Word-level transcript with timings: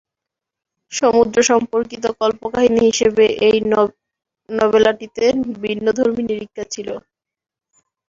সমুদ্র 0.91 1.37
সম্পর্কিত 1.49 2.03
কল্পকাহিনী 2.21 2.81
হিসেবে 2.89 3.25
এই 3.47 3.57
নভেলাটিতে 4.49 5.25
ভিন্নধর্মী 5.63 6.21
নিরীক্ষা 6.25 6.65
ছিল। 6.73 6.87